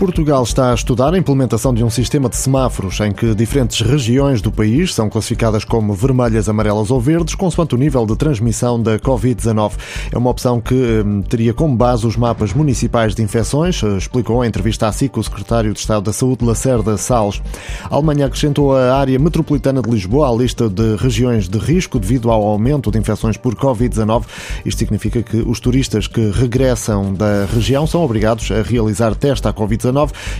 Portugal 0.00 0.42
está 0.42 0.70
a 0.70 0.74
estudar 0.74 1.12
a 1.12 1.18
implementação 1.18 1.74
de 1.74 1.84
um 1.84 1.90
sistema 1.90 2.26
de 2.30 2.36
semáforos 2.36 2.98
em 3.00 3.12
que 3.12 3.34
diferentes 3.34 3.82
regiões 3.82 4.40
do 4.40 4.50
país 4.50 4.94
são 4.94 5.10
classificadas 5.10 5.62
como 5.62 5.92
vermelhas, 5.92 6.48
amarelas 6.48 6.90
ou 6.90 6.98
verdes, 6.98 7.34
consoante 7.34 7.74
o 7.74 7.78
nível 7.78 8.06
de 8.06 8.16
transmissão 8.16 8.82
da 8.82 8.98
Covid-19. 8.98 9.72
É 10.10 10.16
uma 10.16 10.30
opção 10.30 10.58
que 10.58 10.74
hum, 10.74 11.20
teria 11.20 11.52
como 11.52 11.76
base 11.76 12.06
os 12.06 12.16
mapas 12.16 12.54
municipais 12.54 13.14
de 13.14 13.22
infecções, 13.22 13.82
eh, 13.82 13.98
explicou 13.98 14.42
em 14.42 14.48
entrevista 14.48 14.88
à 14.88 14.92
SIC 14.92 15.18
o 15.18 15.22
secretário 15.22 15.74
de 15.74 15.78
Estado 15.78 16.04
da 16.04 16.14
Saúde, 16.14 16.46
Lacerda 16.46 16.96
Salles. 16.96 17.42
A 17.84 17.94
Alemanha 17.94 18.24
acrescentou 18.24 18.74
a 18.74 18.96
área 18.96 19.18
metropolitana 19.18 19.82
de 19.82 19.90
Lisboa 19.90 20.30
à 20.30 20.34
lista 20.34 20.66
de 20.66 20.96
regiões 20.96 21.46
de 21.46 21.58
risco 21.58 21.98
devido 21.98 22.30
ao 22.30 22.42
aumento 22.42 22.90
de 22.90 22.98
infecções 22.98 23.36
por 23.36 23.54
Covid-19. 23.54 24.24
Isto 24.64 24.78
significa 24.78 25.22
que 25.22 25.36
os 25.46 25.60
turistas 25.60 26.06
que 26.06 26.30
regressam 26.30 27.12
da 27.12 27.44
região 27.52 27.86
são 27.86 28.02
obrigados 28.02 28.50
a 28.50 28.62
realizar 28.62 29.14
teste 29.14 29.46
à 29.46 29.52
Covid-19 29.52 29.89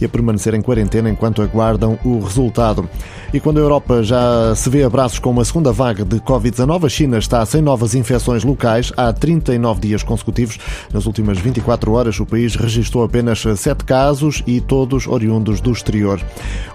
e 0.00 0.04
a 0.04 0.08
permanecer 0.08 0.54
em 0.54 0.62
quarentena 0.62 1.10
enquanto 1.10 1.42
aguardam 1.42 1.98
o 2.04 2.20
resultado. 2.20 2.88
E 3.32 3.40
quando 3.40 3.58
a 3.58 3.60
Europa 3.60 4.02
já 4.02 4.54
se 4.54 4.70
vê 4.70 4.84
a 4.84 4.90
braços 4.90 5.18
com 5.18 5.30
uma 5.30 5.44
segunda 5.44 5.72
vaga 5.72 6.04
de 6.04 6.16
Covid-19, 6.20 6.84
a 6.84 6.88
China 6.88 7.18
está 7.18 7.44
sem 7.44 7.60
novas 7.60 7.94
infecções 7.94 8.44
locais 8.44 8.92
há 8.96 9.12
39 9.12 9.80
dias 9.80 10.02
consecutivos. 10.02 10.58
Nas 10.92 11.06
últimas 11.06 11.38
24 11.38 11.92
horas, 11.92 12.18
o 12.20 12.26
país 12.26 12.54
registrou 12.54 13.04
apenas 13.04 13.42
7 13.42 13.84
casos 13.84 14.42
e 14.46 14.60
todos 14.60 15.06
oriundos 15.06 15.60
do 15.60 15.72
exterior. 15.72 16.20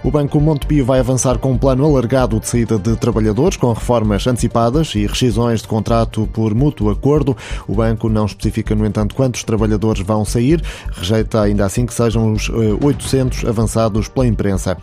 O 0.04 0.10
Banco 0.10 0.38
Montepio 0.40 0.84
vai 0.84 1.00
avançar 1.00 1.38
com 1.38 1.52
um 1.52 1.58
plano 1.58 1.84
alargado 1.84 2.38
de 2.38 2.46
saída 2.46 2.78
de 2.78 2.96
trabalhadores, 2.96 3.56
com 3.56 3.72
reformas 3.72 4.26
antecipadas 4.26 4.94
e 4.94 5.06
rescisões 5.06 5.62
de 5.62 5.68
contrato 5.68 6.28
por 6.32 6.54
mútuo 6.54 6.90
acordo. 6.90 7.36
O 7.66 7.74
banco 7.74 8.08
não 8.08 8.26
especifica, 8.26 8.74
no 8.74 8.84
entanto, 8.84 9.14
quantos 9.14 9.42
trabalhadores 9.42 10.04
vão 10.04 10.24
sair, 10.24 10.62
rejeita 10.92 11.40
ainda 11.40 11.64
assim 11.64 11.86
que 11.86 11.94
sejam 11.94 12.32
os 12.32 12.50
800 12.50 13.46
avançados 13.46 14.08
pela 14.08 14.26
imprensa. 14.26 14.76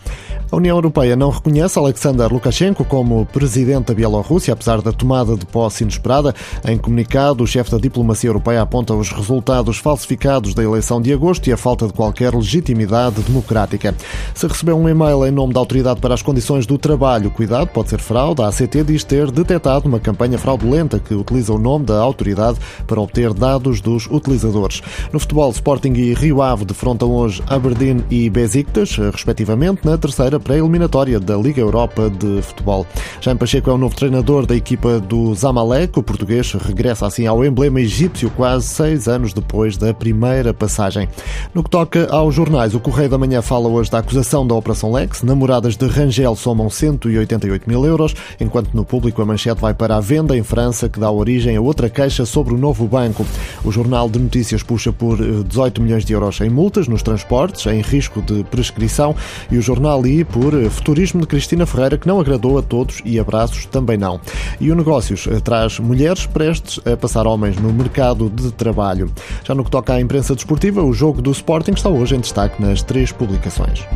A 0.52 0.56
União 0.56 0.76
Europeia 0.76 1.16
não 1.16 1.30
reconhece 1.30 1.69
Alexander 1.78 2.32
Lukashenko 2.32 2.86
como 2.86 3.26
presidente 3.26 3.88
da 3.88 3.94
Bielorrússia, 3.94 4.54
apesar 4.54 4.82
da 4.82 4.92
tomada 4.92 5.36
de 5.36 5.46
posse 5.46 5.84
inesperada. 5.84 6.34
Em 6.66 6.78
comunicado, 6.78 7.44
o 7.44 7.48
chefe 7.48 7.70
da 7.70 7.78
diplomacia 7.78 8.30
europeia 8.30 8.62
aponta 8.62 8.94
os 8.94 9.12
resultados 9.12 9.78
falsificados 9.78 10.54
da 10.54 10.64
eleição 10.64 11.02
de 11.02 11.14
agosto 11.14 11.48
e 11.48 11.54
a 11.54 11.58
falta 11.58 11.86
de 11.86 11.94
qualquer 11.94 12.34
legitimidade 12.34 13.22
democrática. 13.22 13.94
Se 14.34 14.48
recebeu 14.48 14.78
um 14.78 14.90
e-mail 14.90 15.26
em 15.26 15.32
nome 15.32 15.54
da 15.54 15.60
Autoridade 15.60 16.00
para 16.00 16.14
as 16.14 16.22
Condições 16.22 16.66
do 16.66 16.78
Trabalho, 16.78 17.30
cuidado, 17.30 17.68
pode 17.68 17.90
ser 17.90 18.00
fraude. 18.00 18.42
A 18.42 18.48
ACT 18.48 18.84
diz 18.84 19.04
ter 19.04 19.30
detectado 19.30 19.88
uma 19.88 20.00
campanha 20.00 20.38
fraudulenta 20.38 20.98
que 21.00 21.14
utiliza 21.14 21.54
o 21.54 21.60
nome 21.60 21.86
da 21.86 22.00
autoridade 22.00 22.58
para 22.88 23.02
obter 23.02 23.34
dados 23.34 23.82
dos 23.82 24.08
utilizadores. 24.08 24.82
No 25.12 25.20
futebol, 25.20 25.52
Sporting 25.52 25.94
e 25.94 26.14
Rio 26.14 26.42
Ave 26.42 26.66
defrontam 26.66 27.12
hoje 27.12 27.44
Aberdeen 27.48 28.04
e 28.10 28.30
Besiktas, 28.30 28.96
respectivamente, 28.96 29.86
na 29.86 29.98
terceira 29.98 30.40
pré-eliminatória 30.40 31.20
da 31.20 31.36
Liga 31.36 31.49
Europa 31.58 32.10
de 32.10 32.42
Futebol. 32.42 32.86
Jaime 33.22 33.40
Pacheco 33.40 33.70
é 33.70 33.74
o 33.74 33.78
novo 33.78 33.96
treinador 33.96 34.46
da 34.46 34.56
equipa 34.56 35.00
do 35.00 35.34
Zamalek. 35.34 35.98
O 35.98 36.04
português 36.04 36.52
regressa 36.54 37.08
assim 37.08 37.26
ao 37.26 37.46
emblema 37.46 37.80
egípcio 37.80 38.30
quase 38.32 38.68
seis 38.68 39.08
anos 39.08 39.34
depois 39.34 39.78
da 39.78 39.94
primeira 39.94 40.54
passagem. 40.54 41.08
No 41.54 41.64
que 41.64 41.70
toca 41.70 42.08
aos 42.12 42.36
jornais, 42.36 42.76
o 42.76 42.80
Correio 42.80 43.10
da 43.10 43.18
Manhã 43.18 43.42
fala 43.42 43.68
hoje 43.68 43.90
da 43.90 44.00
acusação 44.00 44.46
da 44.46 44.54
Operação 44.56 44.92
Lex. 44.92 45.24
Namoradas 45.24 45.76
de 45.76 45.88
Rangel 45.88 46.36
somam 46.36 46.70
188 46.70 47.68
mil 47.68 47.86
euros, 47.86 48.14
enquanto 48.40 48.74
no 48.74 48.84
público 48.84 49.22
a 49.22 49.26
manchete 49.26 49.62
vai 49.62 49.74
para 49.74 49.96
a 49.96 50.00
venda 50.00 50.38
em 50.38 50.44
França, 50.44 50.90
que 50.90 51.00
dá 51.00 51.10
origem 51.10 51.56
a 51.56 51.62
outra 51.62 51.90
queixa 51.90 52.26
sobre 52.26 52.54
o 52.54 52.58
novo 52.58 52.88
banco. 52.88 53.26
O 53.64 53.72
Jornal 53.72 54.10
de 54.10 54.20
Notícias 54.20 54.64
puxa 54.64 54.92
por 54.92 55.18
18 55.18 55.80
eh, 55.80 55.84
milhões 55.84 56.06
de 56.06 56.14
euros 56.14 56.42
em 56.42 56.50
multas 56.50 56.88
nos 56.88 57.02
transportes, 57.02 57.66
em 57.66 57.82
risco 57.82 58.22
de 58.22 58.44
prescrição, 58.46 59.16
e 59.52 59.58
o 59.58 59.62
jornal 59.62 60.06
I 60.06 60.24
por 60.24 60.54
Futurismo 60.70 61.22
de 61.22 61.28
Cristina 61.40 61.66
Ferreira, 61.66 61.98
que 61.98 62.06
não 62.06 62.20
agradou 62.20 62.58
a 62.58 62.62
todos 62.62 63.02
e 63.06 63.18
abraços 63.18 63.66
também 63.66 63.98
não. 63.98 64.20
E 64.60 64.70
o 64.70 64.76
Negócios 64.76 65.26
eh, 65.26 65.40
traz 65.40 65.80
mulheres 65.80 66.26
prestes 66.26 66.86
a 66.86 66.98
passar 66.98 67.26
homens 67.26 67.58
no 67.58 67.72
mercado 67.72 68.30
de 68.30 68.52
trabalho. 68.52 69.10
Já 69.46 69.56
no 69.56 69.64
que 69.64 69.72
toca 69.72 69.94
à 69.94 70.02
imprensa 70.02 70.36
desportiva, 70.36 70.84
o 70.84 70.92
jogo 70.92 71.22
do 71.22 71.32
Sporting 71.32 71.72
está 71.72 71.88
hoje 71.88 72.18
em 72.18 72.20
destaque 72.20 72.62
nas 72.62 72.82
três 72.82 73.14
publicações. 73.14 73.88